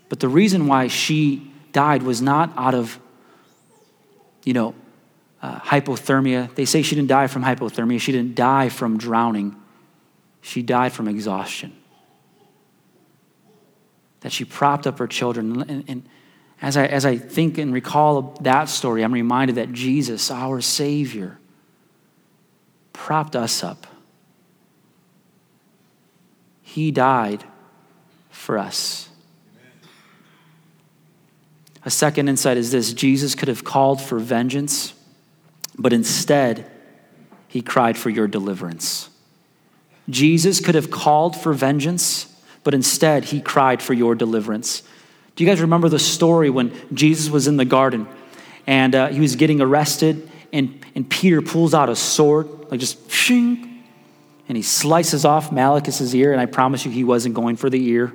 [0.09, 2.99] But the reason why she died was not out of,
[4.43, 4.75] you know,
[5.41, 6.53] uh, hypothermia.
[6.55, 7.99] They say she didn't die from hypothermia.
[7.99, 9.55] She didn't die from drowning.
[10.41, 11.75] She died from exhaustion.
[14.19, 15.61] That she propped up her children.
[15.61, 16.09] And, and
[16.61, 21.39] as, I, as I think and recall that story, I'm reminded that Jesus, our Savior,
[22.93, 23.87] propped us up.
[26.61, 27.43] He died
[28.29, 29.09] for us.
[31.83, 34.93] A second insight is this Jesus could have called for vengeance
[35.77, 36.69] but instead,
[37.47, 39.09] he cried for your deliverance.
[40.09, 42.27] Jesus could have called for vengeance,
[42.63, 44.83] but instead, he cried for your deliverance.
[45.41, 48.07] You guys remember the story when Jesus was in the garden
[48.67, 53.09] and uh, he was getting arrested, and, and Peter pulls out a sword, like just
[53.09, 53.83] shing,
[54.47, 57.83] and he slices off Malchus's ear, and I promise you he wasn't going for the
[57.89, 58.13] ear,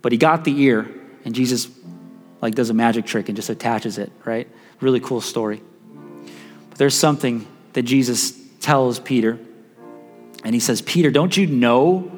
[0.00, 0.88] but he got the ear,
[1.26, 1.68] and Jesus
[2.40, 4.48] like does a magic trick and just attaches it, right?
[4.80, 5.60] Really cool story.
[6.70, 9.38] But there's something that Jesus tells Peter.
[10.42, 12.15] And he says, Peter, don't you know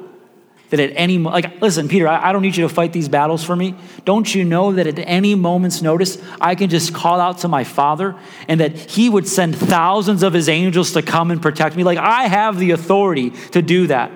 [0.69, 3.43] that at any like listen peter I, I, don't need you to fight these battles
[3.43, 7.39] for me don't you know that at any moment's notice i can just call out
[7.39, 8.15] to my father
[8.47, 11.97] and that he would send thousands of his angels to come and protect me like
[11.97, 14.11] i have the authority to do that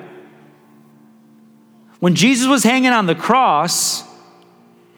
[2.00, 4.04] when jesus was hanging on the cross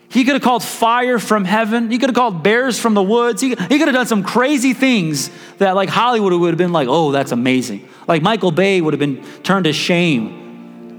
[0.07, 1.91] he could have called fire from heaven.
[1.91, 3.41] He could have called bears from the woods.
[3.41, 6.87] He, he could have done some crazy things that, like, Hollywood would have been like,
[6.89, 7.85] oh, that's amazing.
[8.07, 10.44] Like, Michael Bay would have been turned to shame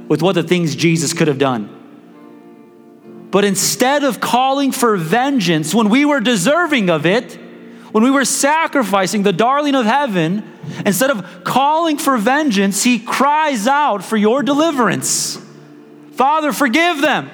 [0.09, 1.73] with what the things Jesus could have done.
[3.31, 7.39] But instead of calling for vengeance when we were deserving of it,
[7.93, 10.45] when we were sacrificing the darling of heaven,
[10.85, 15.39] instead of calling for vengeance, he cries out for your deliverance.
[16.13, 17.31] Father, forgive them.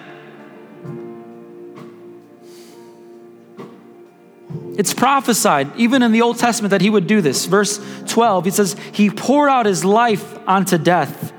[4.79, 7.47] It's prophesied, even in the Old Testament, that he would do this.
[7.47, 11.33] Verse 12, he says, He poured out his life unto death,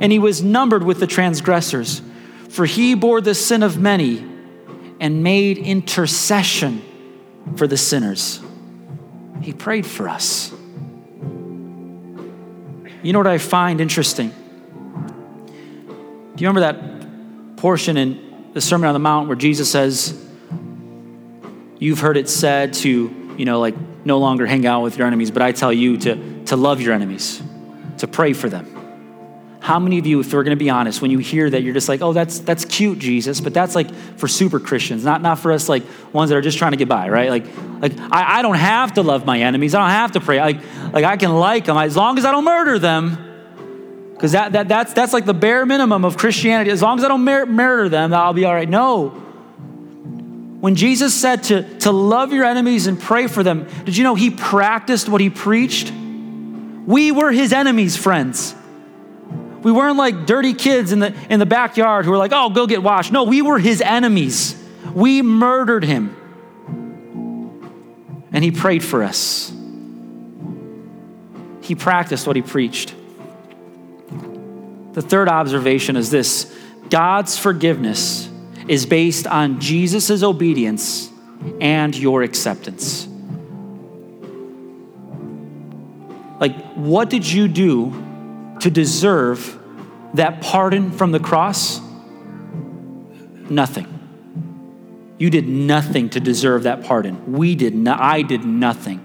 [0.00, 2.02] and he was numbered with the transgressors.
[2.48, 4.24] For he bore the sin of many
[5.00, 6.82] and made intercession
[7.56, 8.40] for the sinners.
[9.42, 10.52] He prayed for us.
[13.02, 14.30] You know what I find interesting?
[16.34, 20.24] Do you remember that portion in the Sermon on the Mount where Jesus says,
[21.78, 25.30] You've heard it said to, you know, like no longer hang out with your enemies,
[25.30, 27.40] but I tell you to, to love your enemies,
[27.98, 28.77] to pray for them.
[29.60, 31.74] How many of you, if we're going to be honest, when you hear that, you're
[31.74, 35.40] just like, oh, that's that's cute, Jesus, but that's like for super Christians, not not
[35.40, 37.28] for us like ones that are just trying to get by, right?
[37.28, 37.44] Like,
[37.80, 39.74] like I, I don't have to love my enemies.
[39.74, 40.40] I don't have to pray.
[40.40, 40.60] Like,
[40.92, 43.24] like I can like them as long as I don't murder them.
[44.14, 46.70] Because that, that that's that's like the bare minimum of Christianity.
[46.70, 48.68] As long as I don't mur- murder them, I'll be all right.
[48.68, 49.10] No.
[50.60, 54.16] When Jesus said to, to love your enemies and pray for them, did you know
[54.16, 55.92] he practiced what he preached?
[55.92, 58.56] We were his enemies, friends.
[59.62, 62.66] We weren't like dirty kids in the, in the backyard who were like, oh, go
[62.66, 63.12] get washed.
[63.12, 64.56] No, we were his enemies.
[64.94, 66.14] We murdered him.
[68.32, 69.52] And he prayed for us.
[71.62, 72.94] He practiced what he preached.
[74.92, 76.54] The third observation is this
[76.88, 78.28] God's forgiveness
[78.68, 81.10] is based on Jesus' obedience
[81.60, 83.06] and your acceptance.
[86.40, 88.07] Like, what did you do
[88.60, 89.58] to deserve
[90.14, 91.80] that pardon from the cross?
[93.50, 93.94] Nothing.
[95.18, 97.32] You did nothing to deserve that pardon.
[97.32, 99.04] We did not, I did nothing.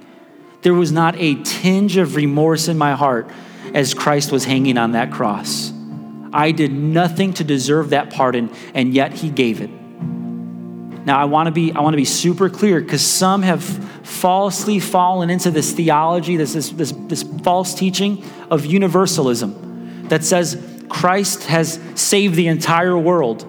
[0.61, 3.29] There was not a tinge of remorse in my heart
[3.73, 5.73] as Christ was hanging on that cross.
[6.31, 9.69] I did nothing to deserve that pardon, and yet he gave it.
[11.05, 13.63] Now I want to be I want to be super clear because some have
[14.03, 20.61] falsely fallen into this theology, this, this, this, this false teaching of universalism that says
[20.89, 23.41] Christ has saved the entire world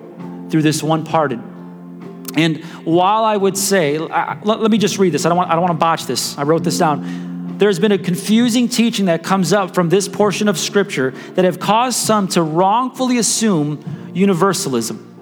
[0.51, 2.33] through this one pardon.
[2.37, 5.25] And while I would say, I, let, let, me just read this.
[5.25, 6.37] I don't want I don't want to botch this.
[6.37, 7.25] I wrote this down
[7.57, 11.61] there's been a confusing teaching that comes up from this portion of Scripture that have
[11.61, 15.14] caused some to wrongfully assume universalism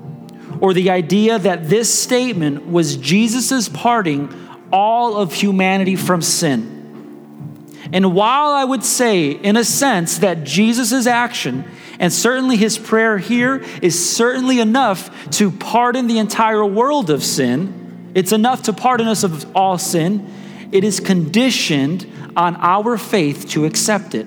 [0.63, 4.33] or the idea that this statement was Jesus' parting
[4.73, 7.67] all of humanity from sin.
[7.93, 11.65] And while I would say, in a sense, that Jesus' action
[12.03, 18.11] And certainly his prayer here is certainly enough to pardon the entire world of sin.
[18.15, 20.29] It's enough to pardon us of all sin.
[20.73, 24.27] It is conditioned on our faith to accept it.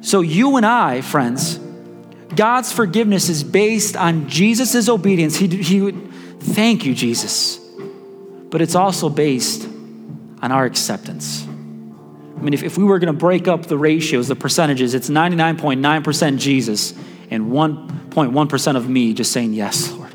[0.00, 1.60] So, you and I, friends,
[2.38, 5.34] God's forgiveness is based on Jesus' obedience.
[5.34, 7.58] He, he would, thank you, Jesus.
[7.58, 9.64] But it's also based
[10.40, 11.44] on our acceptance.
[11.44, 15.10] I mean, if, if we were going to break up the ratios, the percentages, it's
[15.10, 16.94] 99.9% Jesus
[17.28, 20.14] and 1.1% of me just saying, Yes, Lord.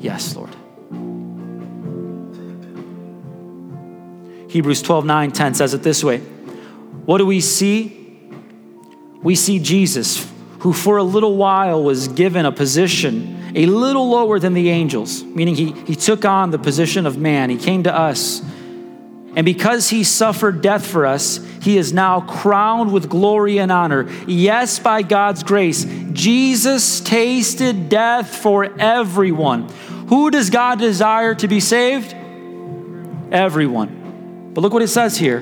[0.00, 0.50] Yes, Lord.
[4.50, 8.00] Hebrews 12, 9, 10 says it this way What do we see?
[9.22, 10.28] We see Jesus,
[10.62, 15.22] who for a little while was given a position a little lower than the angels,
[15.24, 17.50] meaning he, he took on the position of man.
[17.50, 18.40] He came to us
[19.34, 24.10] and because he suffered death for us, he is now crowned with glory and honor.
[24.26, 29.68] Yes, by God's grace, Jesus tasted death for everyone.
[30.08, 32.14] Who does God desire to be saved?
[33.32, 34.50] Everyone.
[34.52, 35.40] But look what it says here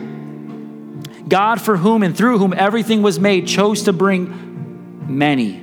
[1.27, 4.49] God, for whom and through whom everything was made, chose to bring
[5.11, 5.62] many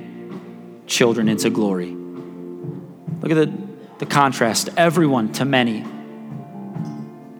[0.86, 1.90] children into glory.
[1.90, 3.52] Look at the,
[3.98, 5.84] the contrast everyone to many.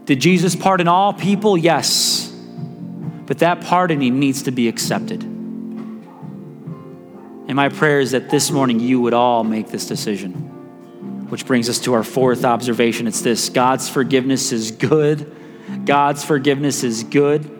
[0.04, 1.56] Did Jesus pardon all people?
[1.56, 2.32] Yes.
[3.26, 5.22] But that pardoning needs to be accepted.
[5.22, 6.04] And
[7.54, 10.32] my prayer is that this morning you would all make this decision.
[11.28, 15.34] Which brings us to our fourth observation it's this God's forgiveness is good.
[15.84, 17.54] God's forgiveness is good.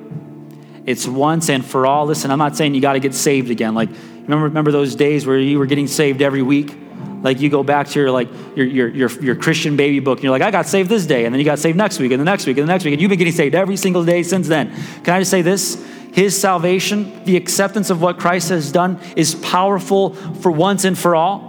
[0.87, 2.07] It's once and for all.
[2.07, 3.75] Listen, I'm not saying you got to get saved again.
[3.75, 3.91] Like,
[4.29, 6.77] remember, remember those days where you were getting saved every week?
[7.23, 10.25] Like you go back to your like your, your, your, your Christian baby book and
[10.25, 12.21] you're like, I got saved this day, and then you got saved next week, and
[12.21, 14.23] the next week, and the next week, and you've been getting saved every single day
[14.23, 14.71] since then.
[15.03, 15.85] Can I just say this?
[16.13, 21.17] His salvation, the acceptance of what Christ has done, is powerful for once and for
[21.17, 21.49] all.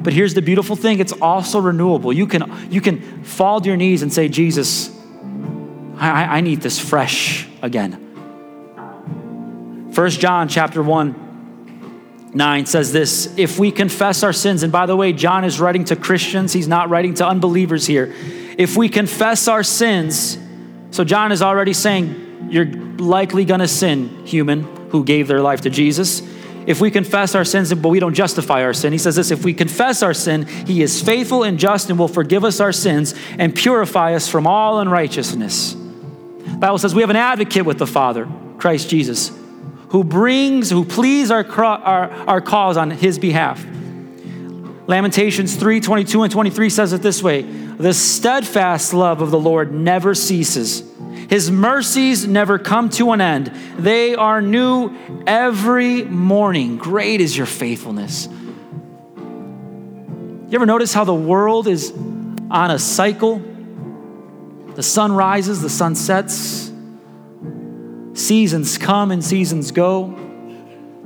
[0.00, 2.12] But here's the beautiful thing it's also renewable.
[2.12, 4.90] You can, you can fall to your knees and say, Jesus,
[5.96, 7.98] I, I need this fresh again.
[9.92, 11.31] First John chapter 1
[12.34, 15.84] 9 says this If we confess our sins, and by the way, John is writing
[15.84, 18.14] to Christians, he's not writing to unbelievers here.
[18.58, 20.38] If we confess our sins,
[20.90, 25.70] so John is already saying, You're likely gonna sin, human who gave their life to
[25.70, 26.22] Jesus.
[26.64, 29.44] If we confess our sins, but we don't justify our sin, he says this if
[29.44, 33.14] we confess our sin, he is faithful and just and will forgive us our sins
[33.38, 35.72] and purify us from all unrighteousness.
[35.72, 38.28] The Bible says we have an advocate with the Father,
[38.58, 39.41] Christ Jesus
[39.92, 43.64] who brings, who pleads our, our, our cause on his behalf.
[44.86, 49.72] Lamentations 3 22 and 23 says it this way The steadfast love of the Lord
[49.72, 50.82] never ceases,
[51.28, 53.48] his mercies never come to an end.
[53.76, 56.78] They are new every morning.
[56.78, 58.28] Great is your faithfulness.
[59.16, 61.92] You ever notice how the world is
[62.50, 63.42] on a cycle?
[64.74, 66.71] The sun rises, the sun sets.
[68.14, 70.18] Seasons come and seasons go.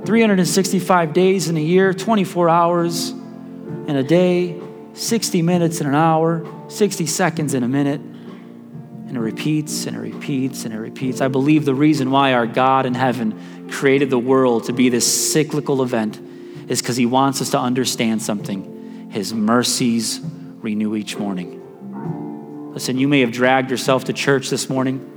[0.05, 4.59] 365 days in a year, 24 hours in a day,
[4.93, 8.01] 60 minutes in an hour, 60 seconds in a minute.
[8.01, 11.21] And it repeats and it repeats and it repeats.
[11.21, 15.31] I believe the reason why our God in heaven created the world to be this
[15.31, 16.19] cyclical event
[16.67, 19.09] is because He wants us to understand something.
[19.11, 22.73] His mercies renew each morning.
[22.73, 25.16] Listen, you may have dragged yourself to church this morning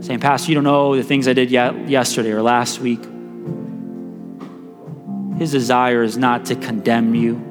[0.00, 3.02] saying, Pastor, you don't know the things I did yesterday or last week.
[5.38, 7.44] His desire is not to condemn you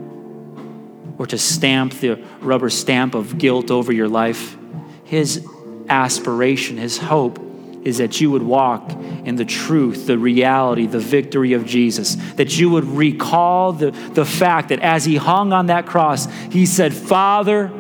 [1.17, 4.57] or to stamp the rubber stamp of guilt over your life.
[5.03, 5.45] His
[5.89, 7.39] aspiration, his hope
[7.84, 12.15] is that you would walk in the truth, the reality, the victory of Jesus.
[12.36, 16.65] That you would recall the, the fact that as he hung on that cross, he
[16.65, 17.71] said, Father,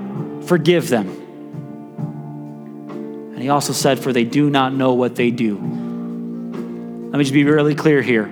[0.45, 1.16] forgive them
[3.47, 5.55] he also said, For they do not know what they do.
[5.55, 8.29] Let me just be really clear here.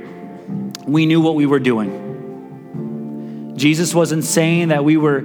[0.86, 3.54] We knew what we were doing.
[3.56, 5.24] Jesus wasn't saying that we were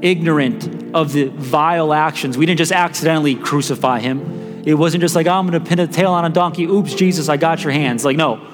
[0.00, 2.38] ignorant of the vile actions.
[2.38, 4.62] We didn't just accidentally crucify him.
[4.64, 6.66] It wasn't just like, oh, I'm going to pin a tail on a donkey.
[6.66, 8.04] Oops, Jesus, I got your hands.
[8.04, 8.46] Like, no.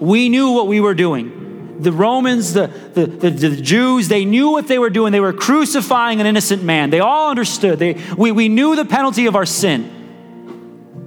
[0.00, 1.76] We knew what we were doing.
[1.78, 5.12] The Romans, the, the, the, the, Jews, they knew what they were doing.
[5.12, 6.90] They were crucifying an innocent man.
[6.90, 7.78] They all understood.
[7.78, 9.92] They, we, we knew the penalty of our sin.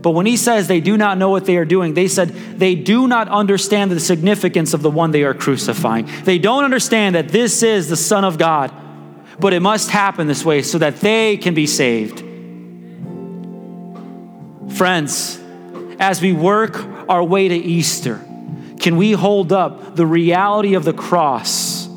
[0.02, 2.76] But when he says they do not know what they are doing, they said they
[2.76, 6.10] do not understand the significance of the one they are crucifying.
[6.24, 8.72] They don't understand that this is the Son of God,
[9.40, 12.24] but it must happen this way so that they can be saved.
[14.78, 15.38] Friends,
[16.00, 16.78] as we work
[17.10, 18.22] our way to Easter,
[18.80, 21.88] can we hold up the reality of the cross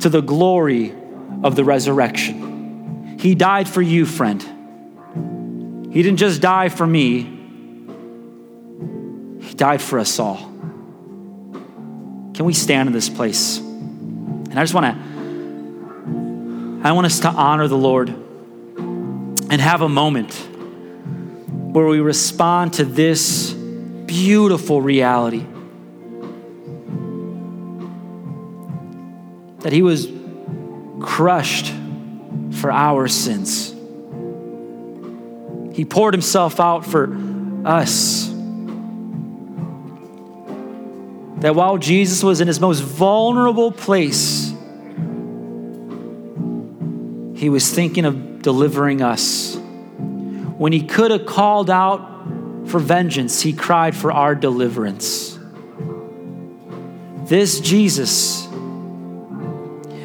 [0.00, 0.94] to the glory
[1.42, 3.18] of the resurrection?
[3.20, 4.42] He died for you, friend.
[5.92, 7.41] He didn't just die for me,
[9.52, 10.38] He died for us all.
[12.32, 13.58] Can we stand in this place?
[13.58, 15.02] And I just want to
[16.88, 20.32] I want us to honor the Lord and have a moment
[21.74, 25.44] where we respond to this beautiful reality
[29.58, 30.08] that He was
[30.98, 31.70] crushed
[32.52, 33.70] for our sins.
[35.76, 37.14] He poured Himself out for
[37.66, 38.21] us.
[41.42, 44.52] That while Jesus was in His most vulnerable place,
[47.42, 49.56] he was thinking of delivering us.
[49.56, 51.98] When he could have called out
[52.66, 55.36] for vengeance, he cried for our deliverance.
[57.24, 58.46] This Jesus,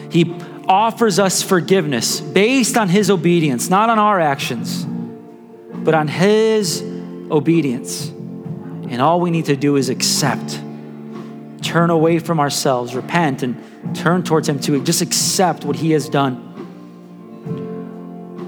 [0.09, 0.35] he
[0.67, 4.83] offers us forgiveness based on his obedience, not on our actions,
[5.83, 6.81] but on his
[7.29, 8.07] obedience.
[8.07, 10.59] And all we need to do is accept,
[11.61, 16.09] turn away from ourselves, repent, and turn towards him to just accept what he has
[16.09, 16.43] done.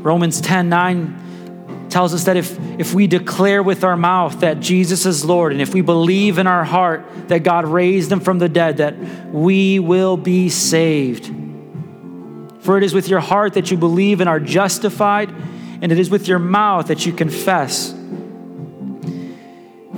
[0.03, 5.05] Romans 10 9 tells us that if, if we declare with our mouth that Jesus
[5.05, 8.47] is Lord, and if we believe in our heart that God raised him from the
[8.47, 8.97] dead, that
[9.33, 11.33] we will be saved.
[12.61, 15.29] For it is with your heart that you believe and are justified,
[15.81, 17.95] and it is with your mouth that you confess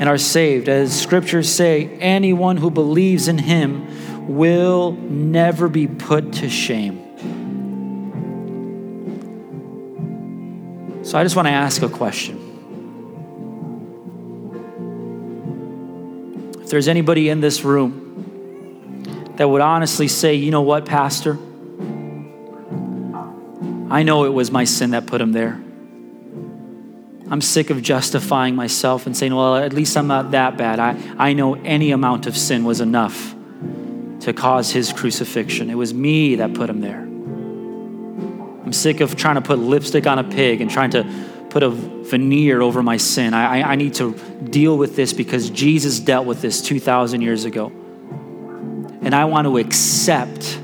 [0.02, 0.68] and are saved.
[0.68, 6.98] As scriptures say, anyone who believes in him will never be put to shame.
[11.04, 12.40] So I just want to ask a question.
[16.64, 21.38] If there's anybody in this room that would honestly say, you know what, Pastor?
[23.92, 25.62] I know it was my sin that put him there.
[27.32, 30.80] I'm sick of justifying myself and saying, well, at least I'm not that bad.
[30.80, 33.34] I, I know any amount of sin was enough
[34.20, 35.70] to cause his crucifixion.
[35.70, 37.00] It was me that put him there.
[37.00, 41.06] I'm sick of trying to put lipstick on a pig and trying to
[41.50, 43.34] put a veneer over my sin.
[43.34, 44.14] I, I, need to
[44.44, 47.68] deal with this because Jesus dealt with this 2,000 years ago.
[49.02, 50.60] And I want to accept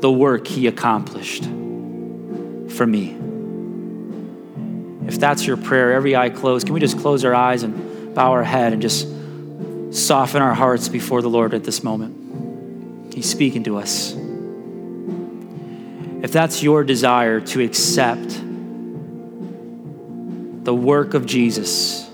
[0.00, 3.25] the work he accomplished for me.
[5.06, 8.32] If that's your prayer, every eye closed, can we just close our eyes and bow
[8.32, 9.06] our head and just
[9.92, 13.14] soften our hearts before the Lord at this moment?
[13.14, 14.16] He's speaking to us
[16.22, 18.28] if that's your desire to accept
[20.64, 22.10] the work of Jesus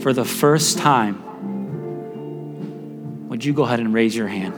[0.00, 1.22] for the first time,
[3.28, 4.54] would you go ahead and raise your hand?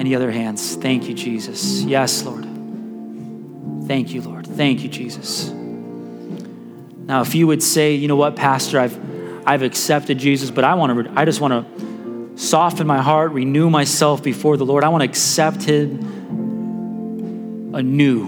[0.00, 0.76] Any other hands?
[0.76, 1.82] Thank you, Jesus.
[1.82, 2.44] Yes, Lord.
[3.86, 4.46] Thank you, Lord.
[4.46, 5.50] Thank you, Jesus.
[5.50, 8.98] Now, if you would say, you know what, Pastor, I've
[9.46, 11.66] I've accepted Jesus, but I want to I just want to
[12.40, 14.84] soften my heart, renew myself before the Lord.
[14.84, 15.98] I want to accept Him
[17.74, 18.26] anew.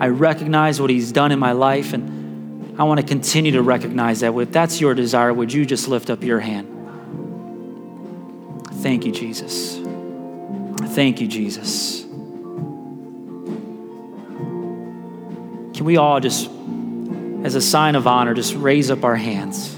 [0.00, 4.18] I recognize what He's done in my life, and I want to continue to recognize
[4.20, 4.36] that.
[4.36, 6.66] If that's your desire, would you just lift up your hand?
[8.82, 9.83] Thank you, Jesus.
[10.94, 12.02] Thank you, Jesus.
[15.74, 16.48] Can we all just,
[17.42, 19.74] as a sign of honor, just raise up our hands?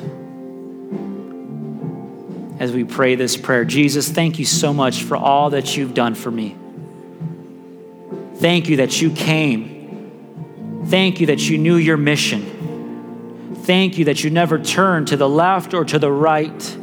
[2.58, 3.64] as we pray this prayer.
[3.64, 6.56] Jesus, thank you so much for all that you've done for me.
[8.36, 10.82] Thank you that you came.
[10.86, 13.54] Thank you that you knew your mission.
[13.64, 16.76] Thank you that you never turned to the left or to the right,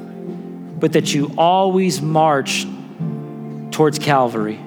[0.79, 2.67] but that you always marched
[3.74, 4.59] towards Calvary,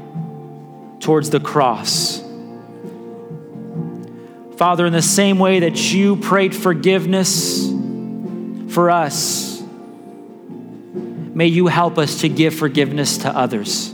[1.01, 2.21] towards the cross.
[4.57, 7.67] Father, in the same way that you prayed forgiveness
[8.69, 9.47] for us,
[11.37, 13.93] May you help us to give forgiveness to others.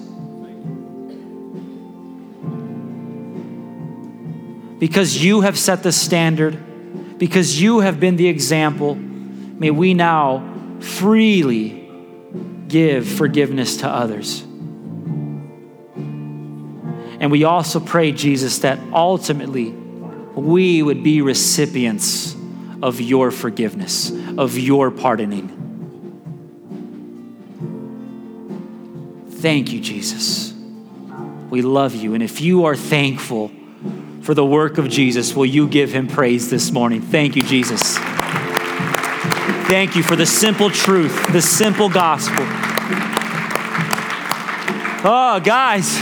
[4.78, 10.78] Because you have set the standard, because you have been the example, may we now
[10.78, 11.90] freely
[12.68, 14.44] give forgiveness to others.
[17.20, 22.34] And we also pray, Jesus, that ultimately we would be recipients
[22.82, 25.58] of your forgiveness, of your pardoning.
[29.30, 30.52] Thank you, Jesus.
[31.50, 32.14] We love you.
[32.14, 33.50] And if you are thankful
[34.22, 35.34] for the work of Jesus.
[35.34, 37.02] Will you give him praise this morning?
[37.02, 37.98] Thank you, Jesus.
[39.68, 42.44] Thank you for the simple truth, the simple gospel.
[45.04, 45.98] Oh, guys,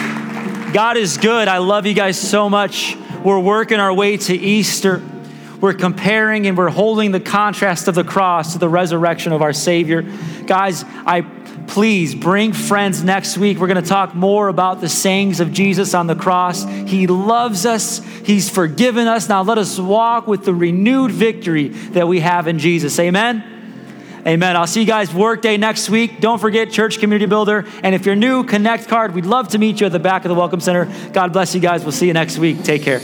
[0.72, 1.48] God is good.
[1.48, 2.96] I love you guys so much.
[3.24, 5.02] We're working our way to Easter.
[5.60, 9.52] We're comparing and we're holding the contrast of the cross to the resurrection of our
[9.52, 10.02] Savior.
[10.46, 11.22] Guys, I
[11.66, 13.58] please bring friends next week.
[13.58, 16.64] We're going to talk more about the sayings of Jesus on the cross.
[16.64, 19.28] He loves us, He's forgiven us.
[19.28, 22.96] Now let us walk with the renewed victory that we have in Jesus.
[23.00, 23.59] Amen.
[24.26, 24.56] Amen.
[24.56, 26.20] I'll see you guys workday next week.
[26.20, 27.66] Don't forget Church Community Builder.
[27.82, 29.14] And if you're new, Connect card.
[29.14, 30.86] We'd love to meet you at the back of the Welcome Center.
[31.12, 31.82] God bless you guys.
[31.82, 32.62] We'll see you next week.
[32.62, 33.00] Take care.